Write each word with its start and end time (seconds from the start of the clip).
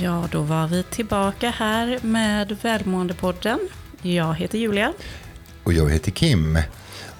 Ja, 0.00 0.28
då 0.32 0.42
var 0.42 0.66
vi 0.66 0.82
tillbaka 0.82 1.50
här 1.50 1.98
med 2.02 2.56
Välmåendepodden. 2.62 3.58
Jag 4.02 4.34
heter 4.34 4.58
Julia. 4.58 4.92
Och 5.64 5.72
jag 5.72 5.90
heter 5.90 6.10
Kim. 6.10 6.58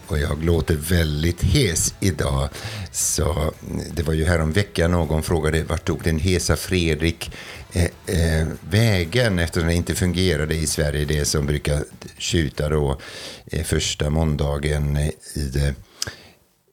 Och 0.06 0.18
jag 0.18 0.44
låter 0.44 0.74
väldigt 0.76 1.42
hes 1.42 1.94
idag. 2.00 2.48
Så 2.92 3.32
mm, 3.32 3.52
det 3.94 4.02
var 4.02 4.14
ju 4.14 4.24
här 4.24 4.40
om 4.40 4.52
veckan 4.52 4.90
någon 4.90 5.22
frågade 5.22 5.62
vart 5.62 5.84
tog 5.84 6.02
den 6.02 6.18
hesa 6.18 6.56
Fredrik 6.56 7.30
eh, 7.72 7.84
eh, 8.06 8.46
vägen 8.70 9.38
eftersom 9.38 9.68
det 9.68 9.74
inte 9.74 9.94
fungerade 9.94 10.54
i 10.54 10.66
Sverige. 10.66 11.04
Det 11.04 11.24
som 11.24 11.46
brukar 11.46 11.84
tjuta 12.18 12.68
då 12.68 13.00
eh, 13.46 13.64
första 13.64 14.10
måndagen 14.10 14.96
eh, 14.96 15.08
i 15.34 15.50
det 15.52 15.74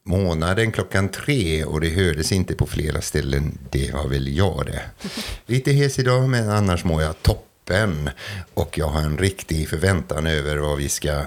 månaden 0.06 0.72
klockan 0.72 1.08
tre 1.08 1.64
och 1.64 1.80
det 1.80 1.88
hördes 1.88 2.32
inte 2.32 2.54
på 2.54 2.66
flera 2.66 3.00
ställen. 3.00 3.58
Det 3.70 3.92
var 3.92 4.08
väl 4.08 4.36
jag 4.36 4.66
det. 4.66 4.82
Lite 5.46 5.72
hes 5.72 5.98
idag 5.98 6.28
men 6.28 6.50
annars 6.50 6.84
mår 6.84 7.02
jag 7.02 7.22
toppen. 7.22 8.10
Och 8.54 8.78
jag 8.78 8.86
har 8.86 9.00
en 9.00 9.18
riktig 9.18 9.68
förväntan 9.68 10.26
över 10.26 10.56
vad 10.56 10.78
vi 10.78 10.88
ska 10.88 11.24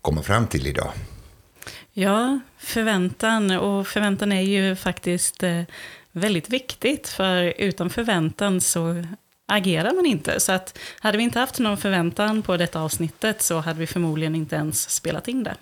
komma 0.00 0.22
fram 0.22 0.46
till 0.46 0.66
idag. 0.66 0.92
Ja, 1.92 2.40
förväntan. 2.58 3.50
Och 3.50 3.86
förväntan 3.86 4.32
är 4.32 4.42
ju 4.42 4.76
faktiskt 4.76 5.42
eh, 5.42 5.62
väldigt 6.12 6.50
viktigt. 6.50 7.08
För 7.08 7.54
utan 7.58 7.90
förväntan 7.90 8.60
så 8.60 9.04
agerar 9.46 9.94
man 9.94 10.06
inte. 10.06 10.40
Så 10.40 10.52
att 10.52 10.78
hade 11.00 11.18
vi 11.18 11.24
inte 11.24 11.38
haft 11.38 11.58
någon 11.58 11.76
förväntan 11.76 12.42
på 12.42 12.56
detta 12.56 12.80
avsnittet 12.80 13.42
så 13.42 13.58
hade 13.58 13.78
vi 13.78 13.86
förmodligen 13.86 14.34
inte 14.34 14.56
ens 14.56 14.90
spelat 14.90 15.28
in 15.28 15.44
det. 15.44 15.56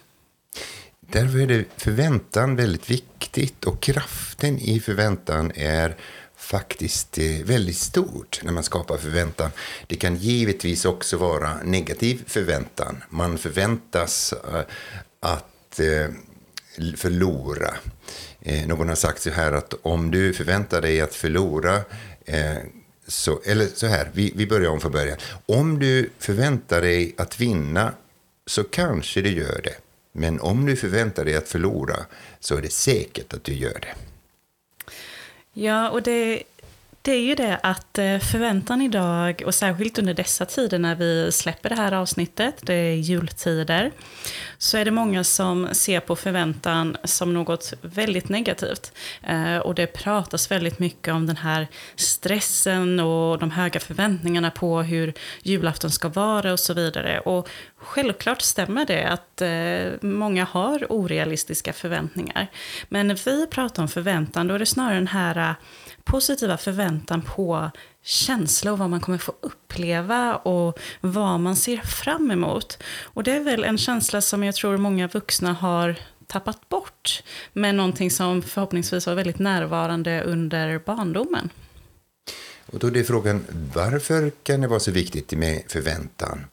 Därför 1.12 1.38
är 1.38 1.46
det 1.46 1.64
förväntan 1.76 2.56
väldigt 2.56 2.90
viktigt 2.90 3.64
och 3.64 3.82
kraften 3.82 4.58
i 4.58 4.80
förväntan 4.80 5.52
är 5.54 5.96
faktiskt 6.36 7.18
eh, 7.18 7.44
väldigt 7.44 7.76
stort 7.76 8.40
när 8.42 8.52
man 8.52 8.62
skapar 8.62 8.96
förväntan. 8.96 9.50
Det 9.86 9.96
kan 9.96 10.16
givetvis 10.16 10.84
också 10.84 11.16
vara 11.16 11.62
negativ 11.62 12.24
förväntan. 12.26 13.04
Man 13.10 13.38
förväntas 13.38 14.32
eh, 14.32 14.60
att 15.20 15.80
eh, 15.80 16.14
förlora. 16.96 17.74
Någon 18.66 18.88
har 18.88 18.94
sagt 18.94 19.22
så 19.22 19.30
här 19.30 19.52
att 19.52 19.74
om 19.82 20.10
du 20.10 20.32
förväntar 20.32 20.82
dig 20.82 21.00
att 21.00 21.14
förlora 21.14 21.80
så, 23.06 23.40
eller 23.44 23.66
så 23.66 23.86
här, 23.86 24.10
vi, 24.12 24.32
vi 24.36 24.46
börjar 24.46 24.70
om 24.70 24.80
från 24.80 24.92
början. 24.92 25.18
Om 25.46 25.78
du 25.78 26.10
förväntar 26.18 26.80
dig 26.80 27.14
att 27.18 27.40
vinna 27.40 27.92
så 28.46 28.64
kanske 28.64 29.20
du 29.20 29.30
gör 29.30 29.60
det. 29.64 29.87
Men 30.12 30.40
om 30.40 30.66
du 30.66 30.76
förväntar 30.76 31.24
dig 31.24 31.36
att 31.36 31.48
förlora 31.48 31.96
så 32.40 32.56
är 32.56 32.62
det 32.62 32.72
säkert 32.72 33.34
att 33.34 33.44
du 33.44 33.52
gör 33.52 33.80
det. 33.80 33.94
Ja, 35.52 35.90
och 35.90 36.02
det, 36.02 36.42
det 37.02 37.12
är 37.12 37.20
ju 37.20 37.34
det 37.34 37.60
att 37.62 37.98
eh, 37.98 38.18
förväntan 38.18 38.82
idag, 38.82 39.42
och 39.46 39.54
särskilt 39.54 39.98
under 39.98 40.14
dessa 40.14 40.44
tider 40.44 40.78
när 40.78 40.94
vi 40.94 41.32
släpper 41.32 41.68
det 41.68 41.74
här 41.74 41.92
avsnittet, 41.92 42.54
det 42.62 42.74
är 42.74 42.94
jultider, 42.94 43.92
så 44.58 44.78
är 44.78 44.84
det 44.84 44.90
många 44.90 45.24
som 45.24 45.68
ser 45.72 46.00
på 46.00 46.16
förväntan 46.16 46.96
som 47.04 47.34
något 47.34 47.72
väldigt 47.82 48.28
negativt. 48.28 48.92
Eh, 49.22 49.56
och 49.56 49.74
det 49.74 49.86
pratas 49.86 50.50
väldigt 50.50 50.78
mycket 50.78 51.14
om 51.14 51.26
den 51.26 51.36
här 51.36 51.66
stressen 51.96 53.00
och 53.00 53.38
de 53.38 53.50
höga 53.50 53.80
förväntningarna 53.80 54.50
på 54.50 54.82
hur 54.82 55.14
julafton 55.42 55.90
ska 55.90 56.08
vara 56.08 56.52
och 56.52 56.60
så 56.60 56.74
vidare. 56.74 57.20
Och 57.20 57.48
självklart 57.78 58.42
stämmer 58.42 58.86
det 58.86 59.04
att 59.04 59.40
eh, 59.40 60.08
många 60.08 60.44
har 60.44 60.92
orealistiska 60.92 61.72
förväntningar. 61.72 62.46
Men 62.88 63.08
när 63.08 63.20
vi 63.24 63.46
pratar 63.46 63.82
om 63.82 63.88
förväntan, 63.88 64.48
då 64.48 64.54
är 64.54 64.58
det 64.58 64.66
snarare 64.66 64.94
den 64.94 65.06
här 65.06 65.50
eh, 65.50 65.54
positiva 66.04 66.56
förväntan 66.56 67.22
på 67.22 67.70
känsla 68.02 68.72
och 68.72 68.78
vad 68.78 68.90
man 68.90 69.00
kommer 69.00 69.18
få 69.18 69.34
uppleva 69.40 70.36
och 70.36 70.78
vad 71.00 71.40
man 71.40 71.56
ser 71.56 71.76
fram 71.76 72.30
emot. 72.30 72.82
Och 73.02 73.22
det 73.22 73.32
är 73.32 73.40
väl 73.40 73.64
en 73.64 73.78
känsla 73.78 74.20
som 74.20 74.44
jag 74.44 74.54
tror 74.54 74.76
många 74.76 75.08
vuxna 75.08 75.52
har 75.52 75.96
tappat 76.26 76.68
bort, 76.68 77.22
men 77.52 77.76
någonting 77.76 78.10
som 78.10 78.42
förhoppningsvis 78.42 79.06
var 79.06 79.14
väldigt 79.14 79.38
närvarande 79.38 80.22
under 80.22 80.78
barndomen. 80.78 81.50
Och 82.66 82.78
då 82.78 82.86
är 82.86 83.04
frågan, 83.04 83.44
varför 83.74 84.30
kan 84.42 84.60
det 84.60 84.68
vara 84.68 84.80
så 84.80 84.90
viktigt 84.90 85.32
med 85.32 85.62
förväntan? 85.68 86.44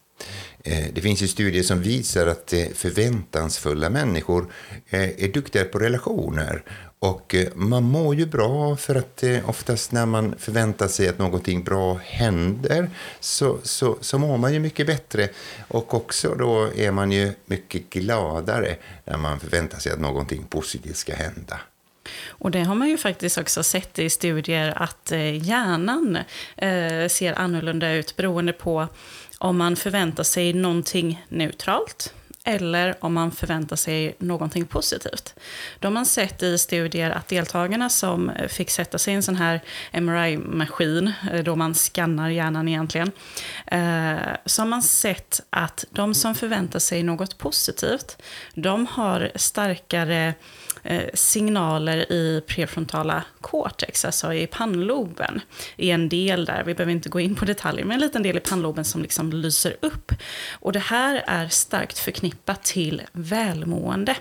Eh, 0.68 0.86
det 0.94 1.02
finns 1.02 1.22
ju 1.22 1.28
studier 1.28 1.64
som 1.64 1.82
visar 1.82 2.28
att 2.28 2.54
eh, 2.54 2.66
förväntansfulla 2.74 3.90
människor 3.90 4.54
eh, 4.90 5.24
är 5.24 5.28
duktiga 5.28 5.66
på 5.66 5.80
relationer 5.80 6.64
och 7.00 7.36
man 7.56 7.84
mår 7.84 8.16
ju 8.16 8.26
bra 8.26 8.76
för 8.76 8.96
att 8.96 9.24
oftast 9.46 9.92
när 9.92 10.06
man 10.06 10.36
förväntar 10.38 10.88
sig 10.88 11.08
att 11.08 11.20
någonting 11.20 11.64
bra 11.64 12.00
händer 12.04 12.90
så, 13.20 13.58
så, 13.64 13.98
så 14.02 14.18
mår 14.18 14.38
man 14.38 14.54
ju 14.54 14.60
mycket 14.60 14.88
bättre. 14.88 15.30
Och 15.68 15.94
också 15.94 16.36
då 16.36 16.70
är 16.76 16.92
man 16.92 17.12
ju 17.12 17.32
mycket 17.46 17.90
gladare 17.90 18.76
när 19.06 19.18
man 19.18 19.40
förväntar 19.40 19.80
sig 19.80 19.92
att 19.92 20.00
någonting 20.00 20.44
positivt 20.44 20.98
ska 20.98 21.16
hända. 21.16 21.60
Och 22.28 22.52
det 22.52 22.64
har 22.64 22.76
man 22.76 22.90
ju 22.90 22.98
faktiskt 22.98 23.38
också 23.38 23.64
sett 23.64 24.00
i 24.00 24.10
studier 24.10 24.74
att 24.76 25.12
hjärnan 25.42 26.18
ser 27.10 27.40
annorlunda 27.40 27.92
ut 27.94 28.16
beroende 28.16 28.54
på 28.54 28.88
om 29.38 29.58
man 29.58 29.76
förväntar 29.76 30.24
sig 30.24 30.54
någonting 30.54 31.26
neutralt 31.30 32.14
eller 32.48 32.96
om 33.00 33.14
man 33.14 33.32
förväntar 33.32 33.76
sig 33.76 34.16
någonting 34.20 34.66
positivt. 34.66 35.36
Då 35.80 35.88
har 35.88 35.94
man 35.94 36.06
sett 36.06 36.44
i 36.44 36.58
studier 36.58 37.12
att 37.12 37.28
deltagarna 37.28 37.90
som 37.90 38.30
eh, 38.30 38.48
fick 38.48 38.70
sätta 38.70 38.98
sig 38.98 39.14
i 39.14 39.16
en 39.16 39.24
sån 39.24 39.36
här 39.36 39.62
MRI-maskin, 39.92 41.14
eh, 41.32 41.44
då 41.44 41.56
man 41.56 41.74
skannar 41.74 42.30
hjärnan 42.30 42.68
egentligen, 42.68 43.12
eh, 43.68 44.16
så 44.46 44.62
har 44.62 44.68
man 44.68 44.82
sett 44.82 45.42
att 45.50 45.86
de 45.90 46.14
som 46.14 46.36
förväntar 46.36 46.80
sig 46.80 47.04
något 47.04 47.38
positivt, 47.38 48.22
de 48.54 48.88
har 48.88 49.32
starkare 49.36 50.34
signaler 51.14 52.12
i 52.12 52.44
prefrontala 52.48 53.24
cortex, 53.42 54.06
alltså 54.06 54.34
i 54.34 54.48
pannloben. 54.48 55.42
I 55.78 55.92
en 55.92 56.10
del 56.10 56.46
där, 56.46 56.64
vi 56.64 56.74
behöver 56.74 56.92
inte 56.92 57.10
gå 57.10 57.20
in 57.20 57.36
på 57.36 57.46
detaljer, 57.46 57.86
men 57.86 57.96
en 57.96 58.00
liten 58.00 58.24
del 58.24 58.38
i 58.38 58.40
pannloben 58.40 58.86
som 58.86 59.02
liksom 59.02 59.32
lyser 59.32 59.76
upp. 59.82 60.12
Och 60.52 60.74
det 60.74 60.80
här 60.80 61.24
är 61.28 61.48
starkt 61.48 62.00
förknippat 62.00 62.35
till 62.64 63.02
välmående. 63.12 64.16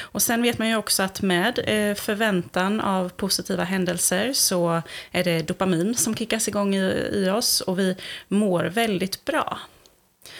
Och 0.00 0.22
sen 0.22 0.42
vet 0.42 0.58
man 0.58 0.68
ju 0.68 0.76
också 0.76 1.02
att 1.02 1.22
med 1.22 1.58
eh, 1.58 1.94
förväntan 1.94 2.80
av 2.80 3.08
positiva 3.08 3.64
händelser 3.64 4.32
så 4.32 4.82
är 5.10 5.24
det 5.24 5.42
dopamin 5.42 5.94
som 5.94 6.16
kickas 6.16 6.48
igång 6.48 6.74
i, 6.74 7.10
i 7.12 7.30
oss 7.30 7.60
och 7.60 7.78
vi 7.78 7.96
mår 8.28 8.64
väldigt 8.64 9.24
bra. 9.24 9.58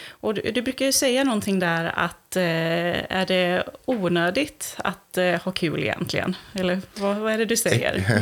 Och 0.07 0.33
du, 0.33 0.51
du, 0.51 0.61
brukar 0.61 0.85
ju 0.85 0.91
säga 0.91 1.23
någonting 1.23 1.59
där 1.59 1.85
att 1.95 2.24
eh, 2.37 3.17
är 3.17 3.25
det 3.25 3.63
onödigt 3.85 4.75
att 4.77 5.17
eh, 5.17 5.41
ha 5.41 5.51
kul 5.51 5.83
egentligen? 5.83 6.35
Eller 6.53 6.81
vad, 6.95 7.17
vad 7.17 7.33
är 7.33 7.37
det 7.37 7.45
du 7.45 7.57
säger? 7.57 8.21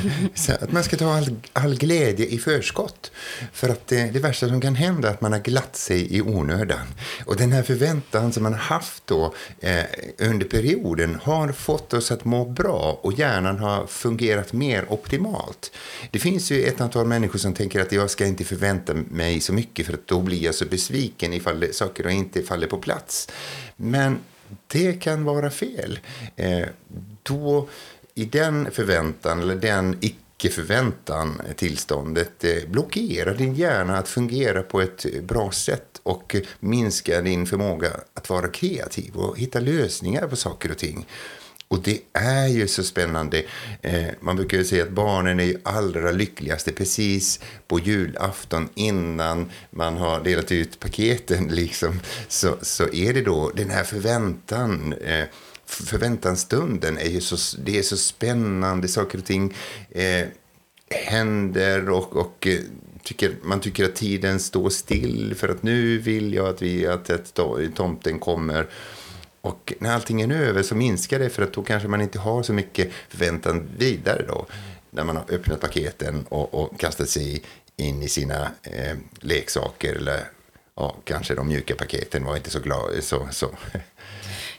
att 0.62 0.72
man 0.72 0.84
ska 0.84 0.98
ta 0.98 1.14
all, 1.14 1.36
all 1.54 1.76
glädje 1.76 2.26
i 2.26 2.38
förskott. 2.38 3.12
För 3.54 3.70
att 3.70 3.88
det, 3.88 4.14
det 4.14 4.20
värsta 4.20 4.48
som 4.48 4.62
kan 4.62 4.76
hända 4.76 5.08
är 5.08 5.14
att 5.14 5.22
man 5.22 5.32
har 5.32 5.40
glatt 5.40 5.76
sig 5.76 6.18
i 6.18 6.22
onödan. 6.22 6.88
Och 7.26 7.36
den 7.36 7.52
här 7.52 7.64
förväntan 7.64 8.34
som 8.34 8.44
man 8.44 8.54
har 8.54 8.60
haft 8.60 9.08
då 9.08 9.34
eh, 9.60 9.84
under 10.18 10.46
perioden 10.46 11.20
har 11.24 11.52
fått 11.52 11.94
oss 11.94 12.12
att 12.12 12.26
må 12.26 12.46
bra 12.46 13.00
och 13.02 13.14
hjärnan 13.14 13.60
har 13.60 13.88
fungerat 13.88 14.54
mer 14.54 14.86
optimalt. 14.94 15.72
Det 16.12 16.20
finns 16.20 16.52
ju 16.52 16.64
ett 16.64 16.82
antal 16.82 17.06
människor 17.08 17.40
som 17.40 17.54
tänker 17.54 17.82
att 17.82 17.92
jag 17.92 18.10
ska 18.10 18.26
inte 18.26 18.44
förvänta 18.44 18.94
mig 18.94 19.40
så 19.40 19.54
mycket 19.54 19.86
för 19.86 19.94
att 19.94 20.08
då 20.08 20.20
blir 20.20 20.44
jag 20.44 20.56
så 20.56 20.66
besviken 20.66 21.34
ifall 21.34 21.74
saker 21.74 22.10
inte 22.10 22.44
faller 22.44 22.68
på 22.68 22.78
plats. 22.78 23.30
Men 23.76 24.20
det 24.68 24.94
kan 24.94 25.24
vara 25.24 25.50
fel. 25.50 26.00
Eh, 26.36 26.68
då, 27.24 27.68
I 28.14 28.26
den 28.26 28.72
förväntan, 28.72 29.40
eller 29.40 29.56
den 29.56 29.98
icke-förväntan, 30.02 31.42
eh, 31.48 31.54
tillståndet 31.54 32.44
eh, 32.44 32.70
blockerar 32.70 33.36
din 33.36 33.56
hjärna 33.56 33.98
att 33.98 34.08
fungera 34.08 34.64
på 34.64 34.82
ett 34.82 35.06
eh, 35.06 35.22
bra 35.22 35.52
sätt 35.52 36.02
och 36.04 36.36
minskar 36.60 37.22
din 37.22 37.46
förmåga 37.46 37.92
att 38.14 38.30
vara 38.30 38.48
kreativ 38.48 39.16
och 39.16 39.40
hitta 39.40 39.60
lösningar 39.60 40.28
på 40.28 40.36
saker 40.36 40.72
och 40.72 40.78
ting. 40.78 41.06
Och 41.74 41.82
det 41.82 42.00
är 42.14 42.48
ju 42.48 42.68
så 42.68 42.84
spännande. 42.84 43.44
Eh, 43.82 44.06
man 44.20 44.36
brukar 44.36 44.58
ju 44.58 44.64
säga 44.64 44.84
att 44.84 44.90
barnen 44.90 45.40
är 45.40 45.44
ju 45.44 45.58
allra 45.64 46.12
lyckligaste 46.12 46.72
precis 46.72 47.40
på 47.68 47.80
julafton 47.80 48.70
innan 48.76 49.52
man 49.70 49.98
har 49.98 50.24
delat 50.24 50.52
ut 50.52 50.80
paketen. 50.80 51.48
Liksom, 51.52 52.00
så, 52.28 52.58
så 52.62 52.94
är 52.94 53.14
det 53.14 53.22
då 53.22 53.52
den 53.56 53.70
här 53.70 53.84
förväntan. 53.84 54.94
Eh, 54.94 55.26
förväntansstunden 55.66 56.98
är 56.98 57.10
ju 57.10 57.22
så, 57.22 57.58
det 57.66 57.78
är 57.78 57.84
så 57.84 57.98
spännande. 57.98 58.88
Saker 58.88 59.18
och 59.18 59.26
ting 59.26 59.54
eh, 59.92 60.26
händer 60.90 61.90
och, 61.90 62.16
och 62.16 62.48
eh, 62.48 62.60
tycker, 63.04 63.36
man 63.44 63.60
tycker 63.60 63.86
att 63.86 63.96
tiden 63.96 64.40
står 64.40 64.70
still 64.70 65.36
för 65.38 65.50
att 65.50 65.64
nu 65.64 65.98
vill 65.98 66.34
jag 66.34 66.48
att, 66.48 66.62
vi, 66.62 66.88
att, 66.88 67.10
att 67.10 67.40
tomten 67.76 68.20
kommer. 68.20 68.68
Och 69.44 69.74
när 69.80 69.94
allting 69.94 70.22
är 70.22 70.32
över 70.32 70.64
så 70.64 70.76
minskar 70.76 71.20
det 71.20 71.30
för 71.30 71.44
att 71.44 71.54
då 71.54 71.64
kanske 71.64 71.88
man 71.88 72.02
inte 72.02 72.20
har 72.20 72.44
så 72.44 72.54
mycket 72.54 72.92
förväntan 73.10 73.70
vidare 73.78 74.26
då. 74.28 74.46
När 74.90 75.04
man 75.04 75.16
har 75.16 75.26
öppnat 75.30 75.62
paketen 75.62 76.26
och, 76.30 76.54
och 76.54 76.80
kastat 76.80 77.10
sig 77.10 77.44
in 77.78 78.04
i 78.04 78.10
sina 78.10 78.52
eh, 78.64 78.98
leksaker 79.20 79.96
eller 79.96 80.30
ja, 80.76 80.96
kanske 81.04 81.36
de 81.36 81.48
mjuka 81.48 81.76
paketen 81.76 82.26
var 82.26 82.36
inte 82.36 82.50
så 82.50 82.60
glada. 82.60 83.02
Så, 83.02 83.28
så. 83.32 83.50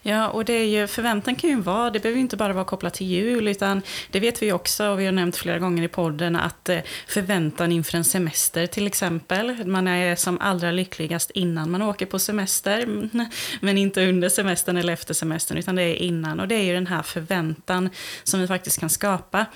Ja, 0.07 0.29
och 0.29 0.45
det 0.45 0.53
är 0.53 0.65
ju, 0.65 0.87
förväntan 0.87 1.35
kan 1.35 1.51
ju 1.51 1.61
vara, 1.61 1.91
det 1.91 2.01
behöver 2.01 2.21
inte 2.21 2.37
bara 2.37 2.53
vara 2.53 2.65
kopplat 2.65 2.95
till 2.95 3.07
jul, 3.07 3.49
utan 3.49 3.83
det 4.11 4.21
vet 4.21 4.43
vi 4.43 4.53
också, 4.53 4.87
och 4.87 5.01
vi 5.01 5.05
har 5.05 5.13
nämnt 5.13 5.37
flera 5.37 5.59
gånger 5.59 5.83
i 5.83 5.89
podden, 5.89 6.37
att 6.37 6.69
eh, 6.69 6.79
förväntan 7.07 7.73
inför 7.73 7.99
en 7.99 8.05
semester 8.05 8.67
till 8.67 8.87
exempel, 8.87 9.67
man 9.67 9.89
är 9.89 10.17
som 10.17 10.39
allra 10.41 10.71
lyckligast 10.71 11.31
innan 11.31 11.71
man 11.71 11.83
åker 11.83 12.07
på 12.07 12.19
semester, 12.19 13.09
men 13.61 13.79
inte 13.79 14.09
under 14.09 14.29
semestern 14.29 14.77
eller 14.77 14.93
efter 14.93 15.15
semestern, 15.15 15.59
utan 15.59 15.77
det 15.77 15.83
är 15.83 15.95
innan, 15.95 16.41
och 16.41 16.49
det 16.49 16.55
är 16.55 16.63
ju 16.63 16.75
den 16.75 16.87
här 16.87 17.03
förväntan 17.03 17.91
som 18.25 18.41
vi 18.41 18.47
faktiskt 18.47 18.81
kan 18.81 18.91
skapa. 18.91 19.47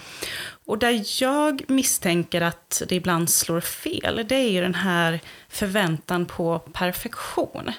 Och 0.68 0.78
där 0.78 1.22
jag 1.22 1.62
misstänker 1.68 2.40
att 2.40 2.82
det 2.88 2.94
ibland 2.94 3.30
slår 3.30 3.60
fel, 3.60 4.24
det 4.28 4.34
är 4.34 4.50
ju 4.50 4.60
den 4.60 4.74
här 4.74 5.20
förväntan 5.48 6.26
på 6.26 6.58
perfektion. 6.58 7.72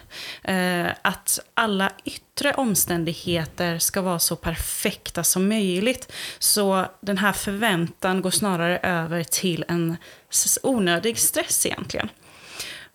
Eh, 0.43 0.87
att 1.01 1.39
alla 1.53 1.91
yttre 2.05 2.53
omständigheter 2.53 3.79
ska 3.79 4.01
vara 4.01 4.19
så 4.19 4.35
perfekta 4.35 5.23
som 5.23 5.47
möjligt. 5.47 6.11
Så 6.39 6.85
den 7.01 7.17
här 7.17 7.33
förväntan 7.33 8.21
går 8.21 8.31
snarare 8.31 8.77
över 8.77 9.23
till 9.23 9.65
en 9.67 9.97
onödig 10.63 11.17
stress 11.17 11.65
egentligen. 11.65 12.09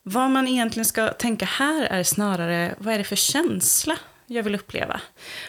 Vad 0.02 0.31
man 0.31 0.49
egentligen 0.49 0.87
ska 0.87 1.08
tänka 1.08 1.44
här 1.44 1.85
är 1.85 2.02
snarare, 2.02 2.75
vad 2.79 2.94
är 2.94 2.99
det 2.99 3.05
för 3.05 3.17
känsla 3.17 3.99
jag 4.26 4.43
vill 4.43 4.55
uppleva. 4.55 5.00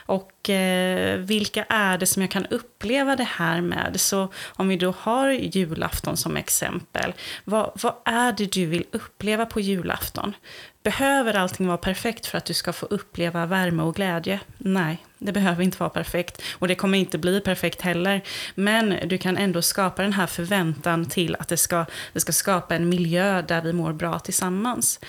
Och 0.06 0.50
eh, 0.50 1.18
vilka 1.18 1.64
är 1.64 1.98
det 1.98 2.06
som 2.06 2.22
jag 2.22 2.32
kan 2.32 2.46
uppleva 2.46 3.16
det 3.16 3.24
här 3.24 3.62
med? 3.62 4.00
Så 4.00 4.34
om 4.48 4.68
vi 4.68 4.78
då 4.78 4.94
har 5.00 5.30
julafton 5.30 6.18
som 6.18 6.38
exempel, 6.38 7.14
vad, 7.44 7.72
vad 7.82 7.94
är 8.06 8.32
det 8.32 8.52
du 8.52 8.66
vill 8.66 8.86
uppleva 8.92 9.46
på 9.46 9.60
julafton? 9.60 10.36
Behöver 10.84 11.34
allting 11.34 11.68
vara 11.68 11.78
perfekt 11.78 12.26
för 12.26 12.38
att 12.38 12.46
du 12.46 12.54
ska 12.54 12.74
få 12.74 12.86
uppleva 12.86 13.46
värme 13.46 13.84
och 13.84 13.96
glädje? 13.96 14.40
Nej, 14.58 15.06
det 15.18 15.32
behöver 15.32 15.64
inte 15.64 15.78
vara 15.78 15.90
perfekt. 15.90 16.42
Och 16.54 16.68
det 16.68 16.76
kommer 16.76 16.98
inte 16.98 17.18
bli 17.18 17.42
perfekt 17.42 17.82
heller. 17.82 18.22
Men 18.56 18.96
du 19.06 19.18
kan 19.18 19.38
ändå 19.38 19.62
skapa 19.62 20.02
den 20.02 20.14
här 20.14 20.28
förväntan 20.28 21.06
till 21.06 21.36
att 21.40 21.48
det 21.48 21.58
ska, 21.58 21.86
det 22.14 22.20
ska 22.20 22.32
skapa 22.32 22.76
en 22.76 22.90
miljö 22.90 23.42
där 23.42 23.62
vi 23.62 23.74
mår 23.74 23.94
bra 23.94 24.20
tillsammans. 24.20 25.00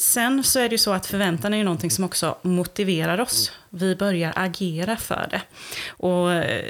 Sen 0.00 0.44
så 0.44 0.58
är 0.58 0.68
det 0.68 0.74
ju 0.74 0.78
så 0.78 0.92
att 0.92 1.06
förväntan 1.06 1.54
är 1.54 1.58
ju 1.58 1.64
någonting 1.64 1.90
som 1.90 2.04
också 2.04 2.38
motiverar 2.42 3.20
oss. 3.20 3.52
Vi 3.70 3.96
börjar 3.96 4.32
agera 4.36 4.96
för 4.96 5.28
det. 5.30 5.42
Och 5.88 6.32
eh, 6.32 6.68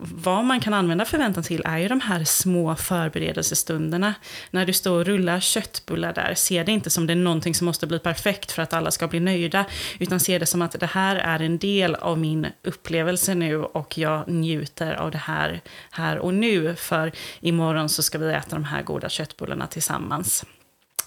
vad 0.00 0.44
man 0.44 0.60
kan 0.60 0.74
använda 0.74 1.04
förväntan 1.04 1.42
till 1.42 1.62
är 1.64 1.78
ju 1.78 1.88
de 1.88 2.00
här 2.00 2.24
små 2.24 2.76
förberedelsestunderna. 2.76 4.14
När 4.50 4.66
du 4.66 4.72
står 4.72 4.98
och 4.98 5.06
rullar 5.06 5.40
köttbullar 5.40 6.12
där, 6.12 6.34
se 6.34 6.62
det 6.62 6.72
inte 6.72 6.90
som 6.90 7.06
det 7.06 7.12
är 7.12 7.16
någonting 7.16 7.54
som 7.54 7.64
måste 7.64 7.86
bli 7.86 7.98
perfekt 7.98 8.52
för 8.52 8.62
att 8.62 8.72
alla 8.72 8.90
ska 8.90 9.08
bli 9.08 9.20
nöjda, 9.20 9.64
utan 9.98 10.20
se 10.20 10.38
det 10.38 10.46
som 10.46 10.62
att 10.62 10.80
det 10.80 10.86
här 10.86 11.16
är 11.16 11.40
en 11.40 11.58
del 11.58 11.94
av 11.94 12.18
min 12.18 12.46
upplevelse 12.62 13.34
nu 13.34 13.56
och 13.56 13.98
jag 13.98 14.28
njuter 14.28 14.94
av 14.94 15.10
det 15.10 15.18
här 15.18 15.60
här 15.90 16.18
och 16.18 16.34
nu, 16.34 16.74
för 16.76 17.12
imorgon 17.40 17.88
så 17.88 18.02
ska 18.02 18.18
vi 18.18 18.32
äta 18.32 18.56
de 18.56 18.64
här 18.64 18.82
goda 18.82 19.08
köttbullarna 19.08 19.66
tillsammans. 19.66 20.44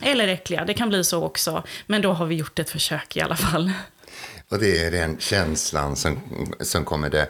Eller 0.02 0.28
äckliga, 0.28 0.66
det 0.66 0.74
kan 0.74 0.90
bli 0.90 1.04
så 1.04 1.24
också. 1.24 1.64
Men 1.88 2.02
då 2.02 2.14
har 2.14 2.26
vi 2.26 2.36
gjort 2.36 2.60
ett 2.60 2.70
försök 2.70 3.18
i 3.18 3.22
alla 3.22 3.36
fall. 3.36 3.72
Och 4.50 4.60
det 4.60 4.86
är 4.86 4.92
den 4.92 5.18
känslan 5.20 5.96
som, 5.96 6.20
som 6.60 6.86
kommer 6.86 7.10
där. 7.10 7.28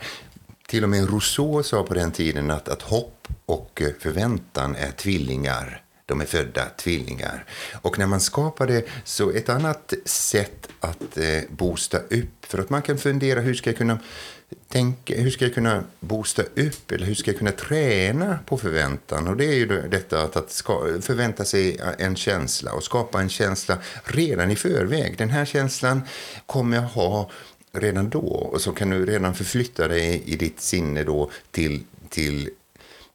Till 0.67 0.83
och 0.83 0.89
med 0.89 1.09
Rousseau 1.09 1.63
sa 1.63 1.83
på 1.83 1.93
den 1.93 2.11
tiden 2.11 2.51
att, 2.51 2.69
att 2.69 2.81
hopp 2.81 3.27
och 3.45 3.81
förväntan 3.99 4.75
är 4.75 4.91
tvillingar. 4.91 5.83
De 6.11 6.21
är 6.21 6.25
födda 6.25 6.69
tvillingar. 6.77 7.45
Och 7.81 7.99
när 7.99 8.07
man 8.07 8.19
skapar 8.19 8.67
det 8.67 8.85
så 9.03 9.31
ett 9.31 9.49
annat 9.49 9.93
sätt 10.05 10.67
att 10.79 11.17
eh, 11.17 11.41
boosta 11.49 11.97
upp, 11.97 12.45
för 12.45 12.57
att 12.59 12.69
man 12.69 12.81
kan 12.81 12.97
fundera 12.97 13.39
hur 13.39 13.53
ska 13.53 13.69
jag 13.69 13.77
kunna 13.77 13.99
tänka, 14.67 15.15
hur 15.15 15.31
ska 15.31 15.45
jag 15.45 15.53
kunna 15.53 15.83
boosta 15.99 16.41
upp 16.41 16.91
eller 16.91 17.05
hur 17.05 17.15
ska 17.15 17.31
jag 17.31 17.37
kunna 17.37 17.51
träna 17.51 18.39
på 18.45 18.57
förväntan? 18.57 19.27
Och 19.27 19.37
det 19.37 19.45
är 19.45 19.53
ju 19.53 19.65
detta 19.65 20.23
att, 20.23 20.35
att 20.35 20.51
ska, 20.51 21.01
förvänta 21.01 21.45
sig 21.45 21.79
en 21.97 22.15
känsla 22.15 22.73
och 22.73 22.83
skapa 22.83 23.21
en 23.21 23.29
känsla 23.29 23.77
redan 24.03 24.51
i 24.51 24.55
förväg. 24.55 25.17
Den 25.17 25.29
här 25.29 25.45
känslan 25.45 26.01
kommer 26.45 26.77
jag 26.77 26.83
ha 26.83 27.29
redan 27.73 28.09
då 28.09 28.49
och 28.53 28.61
så 28.61 28.71
kan 28.71 28.89
du 28.89 29.05
redan 29.05 29.35
förflytta 29.35 29.87
dig 29.87 30.23
i 30.25 30.35
ditt 30.35 30.61
sinne 30.61 31.03
då 31.03 31.31
till, 31.51 31.83
till 32.09 32.49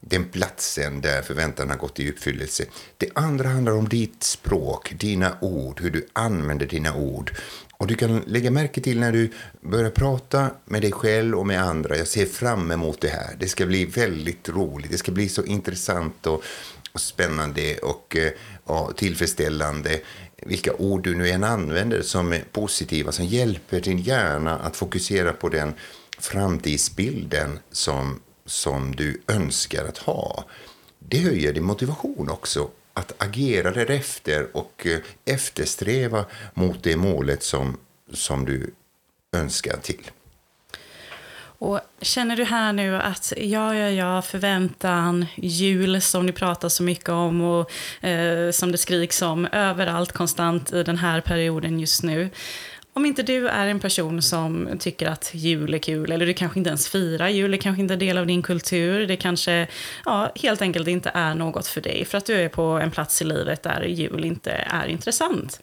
den 0.08 0.24
platsen 0.24 1.00
där 1.00 1.22
förväntan 1.22 1.70
har 1.70 1.76
gått 1.76 2.00
i 2.00 2.10
uppfyllelse. 2.10 2.64
Det 2.96 3.08
andra 3.14 3.48
handlar 3.48 3.72
om 3.72 3.88
ditt 3.88 4.22
språk, 4.22 4.94
dina 4.98 5.36
ord, 5.40 5.80
hur 5.80 5.90
du 5.90 6.06
använder 6.12 6.66
dina 6.66 6.96
ord. 6.96 7.32
Och 7.78 7.86
du 7.86 7.94
kan 7.94 8.22
lägga 8.26 8.50
märke 8.50 8.80
till 8.80 9.00
när 9.00 9.12
du 9.12 9.32
börjar 9.60 9.90
prata 9.90 10.50
med 10.64 10.82
dig 10.82 10.92
själv 10.92 11.38
och 11.38 11.46
med 11.46 11.62
andra. 11.62 11.96
Jag 11.96 12.06
ser 12.06 12.26
fram 12.26 12.70
emot 12.70 13.00
det 13.00 13.08
här. 13.08 13.36
Det 13.38 13.48
ska 13.48 13.66
bli 13.66 13.84
väldigt 13.84 14.48
roligt. 14.48 14.90
Det 14.90 14.98
ska 14.98 15.12
bli 15.12 15.28
så 15.28 15.44
intressant 15.44 16.26
och, 16.26 16.42
och 16.92 17.00
spännande 17.00 17.78
och 17.78 18.16
eh, 18.16 18.32
ja, 18.66 18.92
tillfredsställande. 18.96 20.00
Vilka 20.42 20.72
ord 20.72 21.04
du 21.04 21.14
nu 21.14 21.28
än 21.30 21.44
använder 21.44 22.02
som 22.02 22.32
är 22.32 22.44
positiva, 22.52 23.12
som 23.12 23.24
hjälper 23.24 23.80
din 23.80 23.98
hjärna 23.98 24.58
att 24.58 24.76
fokusera 24.76 25.32
på 25.32 25.48
den 25.48 25.74
framtidsbilden 26.18 27.58
som, 27.72 28.20
som 28.46 28.96
du 28.96 29.20
önskar 29.28 29.84
att 29.84 29.98
ha. 29.98 30.44
Det 30.98 31.18
höjer 31.18 31.52
din 31.52 31.64
motivation 31.64 32.30
också 32.30 32.70
att 32.94 33.12
agera 33.18 33.70
därefter 33.70 34.56
och 34.56 34.86
eh, 34.86 34.98
eftersträva 35.24 36.24
mot 36.54 36.82
det 36.82 36.96
målet 36.96 37.42
som, 37.42 37.76
som 38.12 38.44
du 38.44 38.70
önskar 39.32 39.76
till. 39.76 40.10
Och 41.58 41.80
känner 42.00 42.36
du 42.36 42.44
här 42.44 42.72
nu 42.72 42.96
att 42.96 43.32
ja, 43.36 43.74
ja, 43.74 43.90
ja, 43.90 44.22
förväntan, 44.22 45.26
jul 45.36 46.02
som 46.02 46.26
ni 46.26 46.32
pratar 46.32 46.68
så 46.68 46.82
mycket 46.82 47.08
om 47.08 47.40
och 47.40 47.70
eh, 48.06 48.50
som 48.50 48.72
det 48.72 48.78
skriks 48.78 49.22
om 49.22 49.46
överallt 49.46 50.12
konstant 50.12 50.72
i 50.72 50.82
den 50.82 50.98
här 50.98 51.20
perioden 51.20 51.80
just 51.80 52.02
nu. 52.02 52.30
Om 52.96 53.06
inte 53.06 53.22
du 53.22 53.48
är 53.48 53.66
en 53.66 53.80
person 53.80 54.22
som 54.22 54.68
tycker 54.78 55.06
att 55.06 55.30
jul 55.34 55.74
är 55.74 55.78
kul, 55.78 56.12
eller 56.12 56.26
du 56.26 56.34
kanske 56.34 56.58
inte 56.58 56.68
ens 56.68 56.88
firar 56.88 57.28
jul, 57.28 57.50
det 57.50 57.58
kanske 57.58 57.82
inte 57.82 57.94
är 57.94 57.98
del 57.98 58.18
av 58.18 58.26
din 58.26 58.42
kultur, 58.42 59.06
det 59.06 59.16
kanske 59.16 59.66
ja, 60.04 60.32
helt 60.34 60.62
enkelt 60.62 60.88
inte 60.88 61.10
är 61.14 61.34
något 61.34 61.66
för 61.66 61.80
dig, 61.80 62.04
för 62.04 62.18
att 62.18 62.26
du 62.26 62.34
är 62.34 62.48
på 62.48 62.62
en 62.62 62.90
plats 62.90 63.22
i 63.22 63.24
livet 63.24 63.62
där 63.62 63.82
jul 63.82 64.24
inte 64.24 64.50
är 64.50 64.86
intressant. 64.86 65.60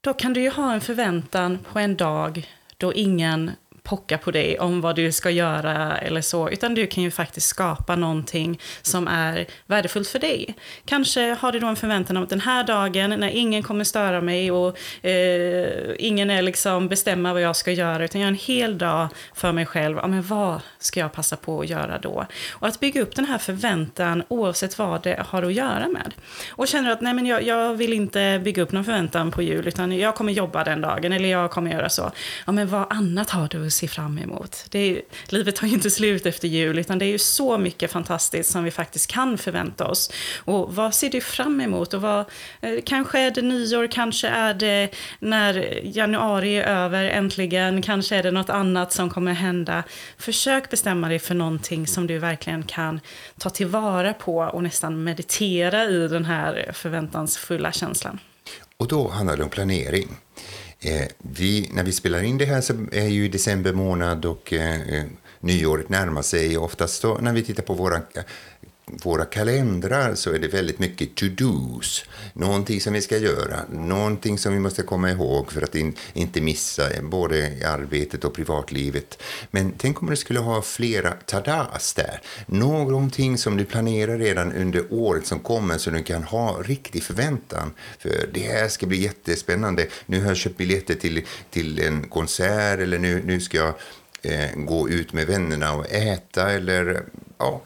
Då 0.00 0.14
kan 0.14 0.32
du 0.32 0.40
ju 0.42 0.50
ha 0.50 0.74
en 0.74 0.80
förväntan 0.80 1.58
på 1.72 1.78
en 1.78 1.96
dag 1.96 2.48
då 2.76 2.94
ingen 2.94 3.50
pocka 3.84 4.18
på 4.18 4.30
dig 4.30 4.58
om 4.58 4.80
vad 4.80 4.96
du 4.96 5.12
ska 5.12 5.30
göra 5.30 5.98
eller 5.98 6.20
så, 6.20 6.50
utan 6.50 6.74
du 6.74 6.86
kan 6.86 7.02
ju 7.02 7.10
faktiskt 7.10 7.46
skapa 7.46 7.96
någonting 7.96 8.60
som 8.82 9.08
är 9.08 9.46
värdefullt 9.66 10.08
för 10.08 10.18
dig. 10.18 10.54
Kanske 10.84 11.34
har 11.34 11.52
du 11.52 11.60
då 11.60 11.66
en 11.66 11.76
förväntan 11.76 12.16
om 12.16 12.22
att 12.22 12.28
den 12.28 12.40
här 12.40 12.64
dagen 12.64 13.10
när 13.10 13.28
ingen 13.28 13.62
kommer 13.62 13.84
störa 13.84 14.20
mig 14.20 14.50
och 14.50 14.78
eh, 15.06 15.94
ingen 15.98 16.30
är 16.30 16.42
liksom 16.42 16.88
bestämma 16.88 17.32
vad 17.32 17.42
jag 17.42 17.56
ska 17.56 17.72
göra, 17.72 18.04
utan 18.04 18.20
jag 18.20 18.26
har 18.26 18.32
en 18.32 18.38
hel 18.38 18.78
dag 18.78 19.08
för 19.34 19.52
mig 19.52 19.66
själv, 19.66 19.96
ja 19.96 20.06
men 20.06 20.22
vad 20.22 20.60
ska 20.78 21.00
jag 21.00 21.12
passa 21.12 21.36
på 21.36 21.60
att 21.60 21.68
göra 21.68 21.98
då? 21.98 22.26
Och 22.52 22.68
att 22.68 22.80
bygga 22.80 23.02
upp 23.02 23.16
den 23.16 23.24
här 23.24 23.38
förväntan 23.38 24.22
oavsett 24.28 24.78
vad 24.78 25.02
det 25.02 25.24
har 25.28 25.42
att 25.42 25.54
göra 25.54 25.88
med. 25.88 26.14
Och 26.50 26.68
känner 26.68 26.90
att 26.90 27.00
nej 27.00 27.14
men 27.14 27.26
jag, 27.26 27.42
jag 27.42 27.74
vill 27.74 27.92
inte 27.92 28.40
bygga 28.44 28.62
upp 28.62 28.72
någon 28.72 28.84
förväntan 28.84 29.30
på 29.30 29.42
jul, 29.42 29.68
utan 29.68 29.92
jag 29.92 30.14
kommer 30.14 30.32
jobba 30.32 30.64
den 30.64 30.80
dagen, 30.80 31.12
eller 31.12 31.28
jag 31.28 31.50
kommer 31.50 31.72
göra 31.72 31.88
så. 31.88 32.12
Ja 32.46 32.52
men 32.52 32.68
vad 32.68 32.86
annat 32.90 33.30
har 33.30 33.48
du 33.48 33.73
se 33.74 33.88
fram 33.88 34.18
emot. 34.18 34.64
Det 34.70 34.78
är, 34.78 35.02
livet 35.28 35.56
tar 35.56 35.66
ju 35.66 35.74
inte 35.74 35.90
slut 35.90 36.26
efter 36.26 36.48
jul, 36.48 36.78
utan 36.78 36.98
det 36.98 37.04
är 37.04 37.10
ju 37.10 37.18
så 37.18 37.58
mycket 37.58 37.90
fantastiskt 37.90 38.50
som 38.50 38.64
vi 38.64 38.70
faktiskt 38.70 39.06
kan 39.06 39.38
förvänta 39.38 39.86
oss. 39.86 40.10
Och 40.38 40.74
vad 40.74 40.94
ser 40.94 41.10
du 41.10 41.20
fram 41.20 41.60
emot? 41.60 41.94
Och 41.94 42.02
vad, 42.02 42.24
eh, 42.60 42.78
kanske 42.84 43.20
är 43.20 43.30
det 43.30 43.42
nyår, 43.42 43.86
kanske 43.86 44.28
är 44.28 44.54
det 44.54 44.88
när 45.18 45.80
januari 45.82 46.56
är 46.56 46.84
över 46.84 47.04
äntligen, 47.04 47.82
kanske 47.82 48.16
är 48.16 48.22
det 48.22 48.30
något 48.30 48.50
annat 48.50 48.92
som 48.92 49.10
kommer 49.10 49.32
hända. 49.32 49.82
Försök 50.18 50.70
bestämma 50.70 51.08
dig 51.08 51.18
för 51.18 51.34
någonting 51.34 51.86
som 51.86 52.06
du 52.06 52.18
verkligen 52.18 52.62
kan 52.62 53.00
ta 53.38 53.50
tillvara 53.50 54.12
på 54.12 54.38
och 54.38 54.62
nästan 54.62 55.04
meditera 55.04 55.84
i 55.84 56.08
den 56.08 56.24
här 56.24 56.70
förväntansfulla 56.74 57.72
känslan. 57.72 58.18
Och 58.76 58.88
då 58.88 59.08
handlar 59.08 59.36
det 59.36 59.42
om 59.42 59.50
planering. 59.50 60.08
Eh, 60.84 61.06
vi, 61.18 61.70
när 61.72 61.82
vi 61.82 61.92
spelar 61.92 62.22
in 62.22 62.38
det 62.38 62.44
här 62.44 62.60
så 62.60 62.74
är 62.92 63.06
ju 63.06 63.28
december 63.28 63.72
månad 63.72 64.24
och 64.24 64.52
eh, 64.52 64.80
eh 64.80 65.04
nyåret 65.40 65.88
närmar 65.88 66.22
sig. 66.22 66.58
Oftast 66.58 67.02
då, 67.02 67.18
när 67.20 67.32
vi 67.32 67.42
tittar 67.42 67.62
på 67.62 67.74
våra 67.74 68.00
våra 68.86 69.24
kalendrar 69.24 70.14
så 70.14 70.32
är 70.32 70.38
det 70.38 70.48
väldigt 70.48 70.78
mycket 70.78 71.14
to-dos. 71.14 72.04
Någonting 72.32 72.80
som 72.80 72.92
vi 72.92 73.02
ska 73.02 73.18
göra, 73.18 73.60
någonting 73.70 74.38
som 74.38 74.52
vi 74.52 74.58
måste 74.58 74.82
komma 74.82 75.10
ihåg 75.10 75.52
för 75.52 75.62
att 75.62 75.74
in, 75.74 75.96
inte 76.12 76.40
missa 76.40 76.88
både 77.02 77.38
i 77.38 77.64
arbetet 77.64 78.24
och 78.24 78.34
privatlivet. 78.34 79.22
Men 79.50 79.72
tänk 79.78 80.02
om 80.02 80.10
du 80.10 80.16
skulle 80.16 80.40
ha 80.40 80.62
flera 80.62 81.10
tadas 81.10 81.94
där. 81.94 82.20
Någonting 82.46 83.38
som 83.38 83.56
du 83.56 83.64
planerar 83.64 84.18
redan 84.18 84.52
under 84.52 84.84
året 84.90 85.26
som 85.26 85.40
kommer 85.40 85.78
så 85.78 85.90
du 85.90 86.02
kan 86.02 86.22
ha 86.22 86.62
riktig 86.62 87.02
förväntan. 87.02 87.72
För 87.98 88.28
det 88.32 88.40
här 88.40 88.68
ska 88.68 88.86
bli 88.86 89.02
jättespännande. 89.02 89.86
Nu 90.06 90.20
har 90.20 90.28
jag 90.28 90.36
köpt 90.36 90.56
biljetter 90.56 90.94
till, 90.94 91.22
till 91.50 91.80
en 91.80 92.08
konsert 92.08 92.80
eller 92.80 92.98
nu, 92.98 93.22
nu 93.24 93.40
ska 93.40 93.56
jag 93.56 93.74
eh, 94.22 94.50
gå 94.56 94.88
ut 94.88 95.12
med 95.12 95.26
vännerna 95.26 95.74
och 95.74 95.92
äta 95.92 96.50
eller 96.50 97.04
ja, 97.38 97.62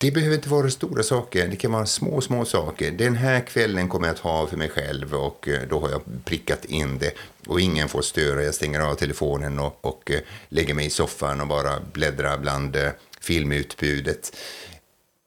det 0.00 0.10
behöver 0.10 0.36
inte 0.36 0.48
vara 0.48 0.70
stora 0.70 1.02
saker, 1.02 1.48
det 1.48 1.56
kan 1.56 1.72
vara 1.72 1.86
små, 1.86 2.20
små 2.20 2.44
saker. 2.44 2.90
Den 2.90 3.16
här 3.16 3.40
kvällen 3.40 3.88
kommer 3.88 4.06
jag 4.06 4.14
att 4.14 4.20
ha 4.20 4.46
för 4.46 4.56
mig 4.56 4.68
själv 4.68 5.14
och 5.14 5.48
eh, 5.48 5.60
då 5.70 5.80
har 5.80 5.90
jag 5.90 6.02
prickat 6.24 6.64
in 6.64 6.98
det. 6.98 7.12
Och 7.46 7.60
ingen 7.60 7.88
får 7.88 8.02
störa, 8.02 8.42
jag 8.42 8.54
stänger 8.54 8.80
av 8.80 8.94
telefonen 8.94 9.58
och, 9.58 9.78
och 9.80 10.10
eh, 10.10 10.20
lägger 10.48 10.74
mig 10.74 10.86
i 10.86 10.90
soffan 10.90 11.40
och 11.40 11.46
bara 11.46 11.80
bläddrar 11.92 12.38
bland 12.38 12.76
eh, 12.76 12.88
filmutbudet. 13.20 14.36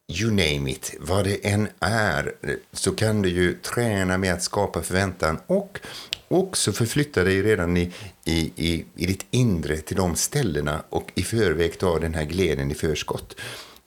You 0.07 0.29
name 0.29 0.71
it, 0.71 0.95
vad 0.99 1.23
det 1.23 1.45
än 1.45 1.67
är, 1.79 2.33
så 2.73 2.91
kan 2.91 3.21
du 3.21 3.29
ju 3.29 3.53
träna 3.53 4.17
med 4.17 4.33
att 4.33 4.43
skapa 4.43 4.81
förväntan 4.81 5.39
och 5.47 5.79
också 6.27 6.71
förflytta 6.71 7.23
dig 7.23 7.41
redan 7.41 7.77
i, 7.77 7.91
i, 8.25 8.51
i, 8.55 8.85
i 8.95 9.05
ditt 9.05 9.25
inre 9.31 9.77
till 9.77 9.97
de 9.97 10.15
ställena 10.15 10.83
och 10.89 11.11
i 11.15 11.23
förväg 11.23 11.79
ta 11.79 11.99
den 11.99 12.13
här 12.13 12.23
glädjen 12.23 12.71
i 12.71 12.75
förskott. 12.75 13.35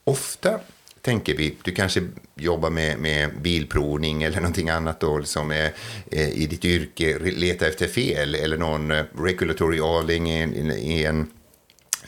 Ofta 0.04 0.60
tänker 1.00 1.36
vi, 1.36 1.56
du 1.62 1.72
kanske 1.72 2.02
jobbar 2.34 2.70
med, 2.70 2.98
med 2.98 3.30
bilprovning 3.40 4.22
eller 4.22 4.36
någonting 4.36 4.68
annat 4.68 5.00
då, 5.00 5.22
som 5.22 5.50
är 5.50 5.72
eh, 6.10 6.28
i 6.28 6.46
ditt 6.46 6.64
yrke, 6.64 7.18
leta 7.18 7.66
efter 7.66 7.86
fel 7.86 8.34
eller 8.34 8.56
någon 8.56 8.90
eh, 8.90 9.04
regulatory 9.18 9.80
avling 9.80 10.30
i 10.30 10.42
i, 10.42 10.94
i 10.94 11.04
en 11.04 11.30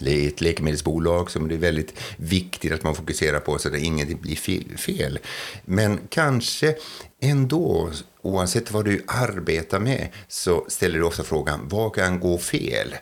i 0.00 0.26
ett 0.26 0.40
läkemedelsbolag 0.40 1.30
som 1.30 1.48
det 1.48 1.54
är 1.54 1.58
väldigt 1.58 1.94
viktigt 2.16 2.72
att 2.72 2.82
man 2.82 2.94
fokuserar 2.94 3.40
på 3.40 3.58
så 3.58 3.68
att 3.68 3.76
inget 3.76 4.20
blir 4.20 4.76
fel. 4.76 5.18
Men 5.64 6.00
kanske 6.08 6.74
ändå, 7.20 7.90
oavsett 8.22 8.70
vad 8.70 8.84
du 8.84 9.04
arbetar 9.06 9.80
med, 9.80 10.08
så 10.28 10.64
ställer 10.68 10.98
du 10.98 11.04
ofta 11.04 11.22
frågan 11.22 11.68
vad 11.68 11.94
kan 11.94 12.20
gå 12.20 12.38
fel? 12.38 12.94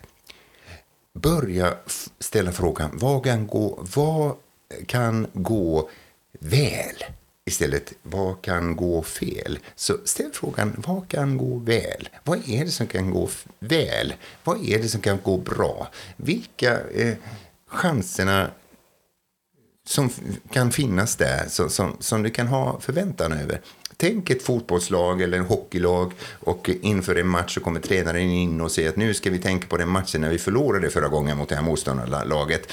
Börja 1.18 1.74
ställa 2.18 2.52
frågan 2.52 2.90
vad 2.92 3.24
kan 3.24 3.46
gå, 3.46 3.86
vad 3.94 4.36
kan 4.86 5.26
gå 5.32 5.90
väl 6.40 7.04
istället 7.46 7.92
vad 8.02 8.42
kan 8.42 8.76
gå 8.76 9.02
fel? 9.02 9.58
Så 9.74 9.96
ställ 10.04 10.30
frågan 10.32 10.82
vad 10.86 11.08
kan 11.08 11.38
gå 11.38 11.58
väl? 11.58 12.08
Vad 12.24 12.48
är 12.48 12.64
det 12.64 12.70
som 12.70 12.86
kan 12.86 13.10
gå 13.10 13.28
väl? 13.58 14.14
Vad 14.44 14.66
är 14.66 14.78
det 14.78 14.88
som 14.88 15.00
kan 15.00 15.18
gå 15.22 15.36
bra? 15.36 15.88
Vilka 16.16 16.80
eh, 16.88 17.14
chanserna 17.68 18.50
som 19.86 20.10
kan 20.50 20.72
finnas 20.72 21.16
där 21.16 21.46
som, 21.48 21.70
som, 21.70 21.96
som 22.00 22.22
du 22.22 22.30
kan 22.30 22.46
ha 22.46 22.80
förväntan 22.80 23.32
över? 23.32 23.60
Tänk 24.04 24.30
ett 24.30 24.42
fotbollslag 24.42 25.22
eller 25.22 25.38
en 25.38 25.44
hockeylag 25.44 26.12
och 26.40 26.70
inför 26.82 27.16
en 27.16 27.28
match 27.28 27.54
så 27.54 27.60
kommer 27.60 27.80
tränaren 27.80 28.30
in 28.30 28.60
och 28.60 28.70
säger 28.70 28.88
att 28.88 28.96
nu 28.96 29.14
ska 29.14 29.30
vi 29.30 29.38
tänka 29.38 29.66
på 29.66 29.76
den 29.76 29.88
matchen 29.88 30.20
när 30.20 30.30
vi 30.30 30.38
förlorade 30.38 30.90
förra 30.90 31.08
gången 31.08 31.36
mot 31.36 31.48
det 31.48 31.54
här 31.54 31.62
motståndarlaget. 31.62 32.72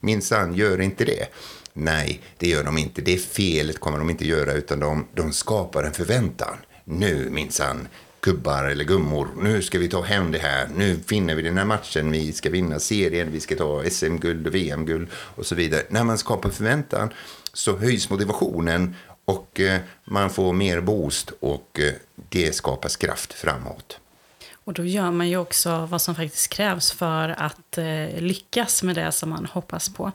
Minsann, 0.00 0.54
gör 0.54 0.80
inte 0.80 1.04
det. 1.04 1.26
Nej, 1.72 2.20
det 2.36 2.48
gör 2.48 2.64
de 2.64 2.78
inte. 2.78 3.02
Det 3.02 3.16
felet 3.16 3.80
kommer 3.80 3.98
de 3.98 4.10
inte 4.10 4.26
göra 4.26 4.52
utan 4.52 4.80
de, 4.80 5.06
de 5.14 5.32
skapar 5.32 5.82
en 5.82 5.92
förväntan. 5.92 6.56
Nu 6.84 7.30
minsann, 7.30 7.88
gubbar 8.20 8.64
eller 8.64 8.84
gummor, 8.84 9.28
nu 9.42 9.62
ska 9.62 9.78
vi 9.78 9.88
ta 9.88 10.02
hem 10.02 10.32
det 10.32 10.38
här. 10.38 10.68
Nu 10.76 10.98
vinner 11.08 11.34
vi 11.34 11.42
den 11.42 11.58
här 11.58 11.64
matchen, 11.64 12.12
vi 12.12 12.32
ska 12.32 12.50
vinna 12.50 12.78
serien, 12.78 13.32
vi 13.32 13.40
ska 13.40 13.56
ta 13.56 13.84
SM-guld 13.90 14.46
och 14.46 14.54
VM-guld 14.54 15.08
och 15.12 15.46
så 15.46 15.54
vidare. 15.54 15.82
När 15.88 16.04
man 16.04 16.18
skapar 16.18 16.50
förväntan 16.50 17.10
så 17.52 17.76
höjs 17.76 18.10
motivationen 18.10 18.94
och 19.28 19.60
eh, 19.60 19.80
man 20.04 20.30
får 20.30 20.52
mer 20.52 20.80
boost 20.80 21.32
och 21.40 21.80
eh, 21.80 21.92
det 22.28 22.52
skapas 22.52 22.96
kraft 22.96 23.32
framåt. 23.32 24.00
Och 24.52 24.72
då 24.72 24.84
gör 24.84 25.10
man 25.10 25.28
ju 25.28 25.36
också 25.36 25.86
vad 25.86 26.02
som 26.02 26.14
faktiskt 26.14 26.48
krävs 26.48 26.92
för 26.92 27.28
att 27.28 27.78
eh, 27.78 28.20
lyckas 28.20 28.82
med 28.82 28.94
det 28.96 29.12
som 29.12 29.30
man 29.30 29.46
hoppas 29.46 29.88
på. 29.88 30.12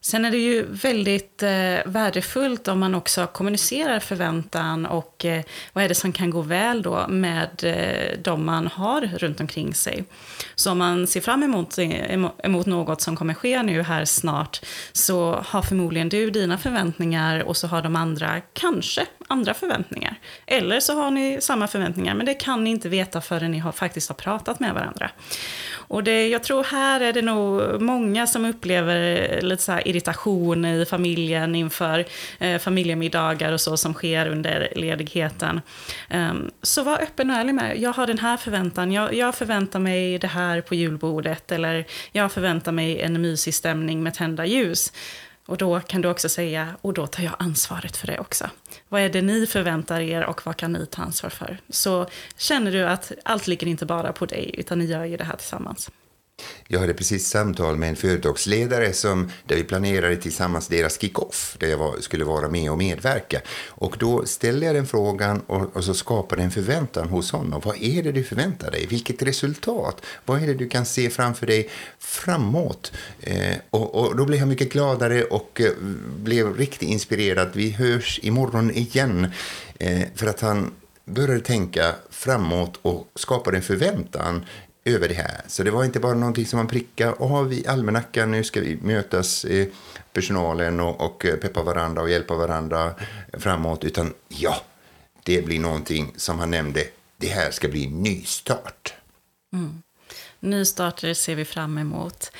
Sen 0.00 0.24
är 0.24 0.30
det 0.30 0.38
ju 0.38 0.66
väldigt 0.68 1.42
eh, 1.42 1.48
värdefullt 1.86 2.68
om 2.68 2.78
man 2.78 2.94
också 2.94 3.26
kommunicerar 3.26 4.00
förväntan 4.00 4.86
och 4.86 5.24
eh, 5.24 5.42
vad 5.72 5.84
är 5.84 5.88
det 5.88 5.94
som 5.94 6.12
kan 6.12 6.30
gå 6.30 6.42
väl 6.42 6.82
då 6.82 7.08
med 7.08 7.50
eh, 7.62 8.18
de 8.22 8.46
man 8.46 8.66
har 8.66 9.00
runt 9.00 9.40
omkring 9.40 9.74
sig. 9.74 10.04
Så 10.54 10.70
om 10.70 10.78
man 10.78 11.06
ser 11.06 11.20
fram 11.20 11.42
emot, 11.42 11.78
emot 12.42 12.66
något 12.66 13.00
som 13.00 13.16
kommer 13.16 13.34
ske 13.34 13.62
nu 13.62 13.82
här 13.82 14.04
snart 14.04 14.60
så 14.92 15.44
har 15.46 15.62
förmodligen 15.62 16.08
du 16.08 16.30
dina 16.30 16.58
förväntningar 16.58 17.42
och 17.42 17.56
så 17.56 17.66
har 17.66 17.82
de 17.82 17.96
andra 17.96 18.40
kanske 18.52 19.06
andra 19.28 19.54
förväntningar. 19.54 20.20
Eller 20.46 20.80
så 20.80 20.94
har 20.94 21.10
ni 21.10 21.38
samma 21.40 21.66
förväntningar 21.68 22.14
men 22.14 22.26
det 22.26 22.34
kan 22.34 22.64
ni 22.64 22.70
inte 22.70 22.88
veta 22.88 23.20
förrän 23.20 23.50
ni 23.50 23.58
har, 23.58 23.72
faktiskt 23.72 24.08
har 24.08 24.14
pratat 24.14 24.60
med 24.60 24.74
varandra. 24.74 25.10
Och 25.72 26.04
det, 26.04 26.28
jag 26.28 26.42
tror 26.42 26.64
här 26.64 27.00
är 27.00 27.12
det 27.12 27.22
nog 27.22 27.80
många 27.82 28.26
som 28.26 28.44
upplever 28.44 29.40
lite 29.42 29.62
så 29.62 29.72
här 29.72 29.87
irritation 29.88 30.64
i 30.64 30.84
familjen 30.84 31.54
inför 31.54 32.04
eh, 32.38 32.58
familjemiddagar 32.58 33.52
och 33.52 33.60
så 33.60 33.76
som 33.76 33.94
sker 33.94 34.28
under 34.28 34.72
ledigheten. 34.76 35.60
Um, 36.10 36.50
så 36.62 36.82
var 36.82 37.02
öppen 37.02 37.30
och 37.30 37.36
ärlig 37.36 37.54
med, 37.54 37.78
jag 37.78 37.92
har 37.92 38.06
den 38.06 38.18
här 38.18 38.36
förväntan, 38.36 38.92
jag, 38.92 39.14
jag 39.14 39.34
förväntar 39.34 39.78
mig 39.78 40.18
det 40.18 40.26
här 40.26 40.60
på 40.60 40.74
julbordet 40.74 41.52
eller 41.52 41.84
jag 42.12 42.32
förväntar 42.32 42.72
mig 42.72 43.00
en 43.00 43.20
mysig 43.22 43.54
stämning 43.54 44.02
med 44.02 44.14
tända 44.14 44.46
ljus. 44.46 44.92
Och 45.48 45.56
då 45.56 45.80
kan 45.80 46.00
du 46.00 46.08
också 46.08 46.28
säga, 46.28 46.68
och 46.80 46.94
då 46.94 47.06
tar 47.06 47.22
jag 47.22 47.34
ansvaret 47.38 47.96
för 47.96 48.06
det 48.06 48.18
också. 48.18 48.50
Vad 48.88 49.00
är 49.00 49.08
det 49.08 49.22
ni 49.22 49.46
förväntar 49.46 50.00
er 50.00 50.24
och 50.24 50.46
vad 50.46 50.56
kan 50.56 50.72
ni 50.72 50.86
ta 50.86 51.02
ansvar 51.02 51.30
för? 51.30 51.58
Så 51.68 52.06
känner 52.36 52.72
du 52.72 52.84
att 52.84 53.12
allt 53.24 53.46
ligger 53.46 53.66
inte 53.66 53.86
bara 53.86 54.12
på 54.12 54.26
dig, 54.26 54.54
utan 54.58 54.78
ni 54.78 54.84
gör 54.84 55.04
ju 55.04 55.16
det 55.16 55.24
här 55.24 55.36
tillsammans. 55.36 55.90
Jag 56.70 56.80
hade 56.80 56.94
precis 56.94 57.28
samtal 57.28 57.76
med 57.76 57.88
en 57.88 57.96
företagsledare 57.96 58.92
som, 58.92 59.30
där 59.46 59.56
vi 59.56 59.64
planerade 59.64 60.16
tillsammans 60.16 60.68
deras 60.68 61.00
kick-off, 61.00 61.56
där 61.60 61.68
jag 61.68 61.78
var, 61.78 61.96
skulle 62.00 62.24
vara 62.24 62.48
med 62.48 62.70
och 62.70 62.78
medverka. 62.78 63.40
Och 63.68 63.96
då 63.98 64.26
ställde 64.26 64.66
jag 64.66 64.74
den 64.74 64.86
frågan 64.86 65.40
och, 65.46 65.76
och, 65.76 65.84
så 65.84 65.94
skapade 65.94 66.42
en 66.42 66.50
förväntan 66.50 67.08
hos 67.08 67.32
honom. 67.32 67.60
Vad 67.64 67.82
är 67.82 68.02
det 68.02 68.12
du 68.12 68.24
förväntar 68.24 68.70
dig? 68.70 68.86
Vilket 68.86 69.22
resultat? 69.22 70.02
Vad 70.24 70.42
är 70.42 70.46
det 70.46 70.54
du 70.54 70.68
kan 70.68 70.86
se 70.86 71.10
framför 71.10 71.46
dig 71.46 71.70
framåt? 71.98 72.92
Eh, 73.20 73.56
och, 73.70 73.94
och, 73.94 74.16
då 74.16 74.24
blev 74.24 74.38
jag 74.38 74.48
mycket 74.48 74.72
gladare 74.72 75.24
och 75.24 75.60
eh, 75.60 75.72
blev 76.16 76.56
riktigt 76.56 76.88
inspirerad. 76.88 77.48
Vi 77.52 77.70
hörs 77.70 78.20
imorgon 78.22 78.70
igen. 78.70 79.26
Eh, 79.78 80.02
för 80.14 80.26
att 80.26 80.40
han 80.40 80.70
började 81.04 81.40
tänka 81.40 81.94
framåt 82.10 82.78
och 82.82 83.10
skapade 83.14 83.56
en 83.56 83.62
förväntan 83.62 84.44
över 84.88 85.08
det 85.08 85.14
här. 85.14 85.40
Så 85.46 85.62
det 85.62 85.70
var 85.70 85.84
inte 85.84 86.00
bara 86.00 86.14
någonting 86.14 86.46
som 86.46 86.56
man 86.56 86.66
prickade 86.66 87.12
av 87.12 87.52
i 87.52 87.66
almanackan. 87.66 88.30
Nu 88.30 88.44
ska 88.44 88.60
vi 88.60 88.78
mötas, 88.82 89.44
eh, 89.44 89.66
personalen 90.12 90.80
och, 90.80 91.00
och 91.00 91.24
eh, 91.24 91.36
peppa 91.36 91.62
varandra 91.62 92.02
och 92.02 92.10
hjälpa 92.10 92.34
varandra 92.34 92.94
framåt. 93.32 93.84
Utan 93.84 94.14
ja, 94.28 94.62
det 95.22 95.44
blir 95.44 95.60
någonting 95.60 96.12
som 96.16 96.38
han 96.38 96.50
nämnde. 96.50 96.84
Det 97.16 97.28
här 97.28 97.50
ska 97.50 97.68
bli 97.68 97.86
nystart. 97.86 98.94
Mm. 99.52 99.82
Nystarter 100.40 101.14
ser 101.14 101.34
vi 101.34 101.44
fram 101.44 101.78
emot. 101.78 102.32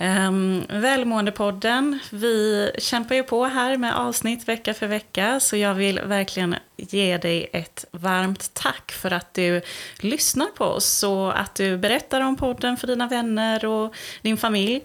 Um, 0.00 0.64
Välmåendepodden, 0.68 1.98
vi 2.10 2.70
kämpar 2.78 3.14
ju 3.14 3.22
på 3.22 3.44
här 3.44 3.76
med 3.76 3.96
avsnitt 3.96 4.48
vecka 4.48 4.74
för 4.74 4.86
vecka, 4.86 5.40
så 5.40 5.56
jag 5.56 5.74
vill 5.74 6.00
verkligen 6.00 6.56
ge 6.76 7.18
dig 7.18 7.50
ett 7.52 7.84
varmt 7.90 8.54
tack 8.54 8.92
för 8.92 9.10
att 9.10 9.34
du 9.34 9.62
lyssnar 9.98 10.46
på 10.46 10.64
oss 10.64 11.02
och 11.02 11.40
att 11.40 11.54
du 11.54 11.76
berättar 11.78 12.20
om 12.20 12.36
podden 12.36 12.76
för 12.76 12.86
dina 12.86 13.06
vänner 13.06 13.64
och 13.64 13.94
din 14.22 14.36
familj. 14.36 14.84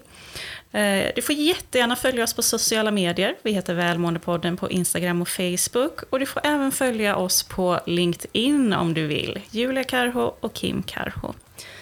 Ehm, 0.72 1.12
du 1.16 1.22
får 1.22 1.34
jättegärna 1.34 1.96
följa 1.96 2.24
oss 2.24 2.34
på 2.34 2.42
sociala 2.42 2.90
medier. 2.90 3.36
Vi 3.42 3.52
heter 3.52 3.74
Välmåendepodden 3.74 4.56
på 4.56 4.70
Instagram 4.70 5.22
och 5.22 5.28
Facebook. 5.28 6.02
Och 6.10 6.18
du 6.18 6.26
får 6.26 6.46
även 6.46 6.72
följa 6.72 7.16
oss 7.16 7.42
på 7.42 7.80
LinkedIn 7.86 8.72
om 8.72 8.94
du 8.94 9.06
vill. 9.06 9.40
Julia 9.50 9.84
Karho 9.84 10.34
och 10.40 10.54
Kim 10.54 10.82
Karho. 10.82 11.34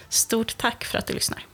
Stort 0.09 0.57
tack 0.57 0.85
för 0.85 0.99
att 0.99 1.07
du 1.07 1.15
lyssnar. 1.15 1.54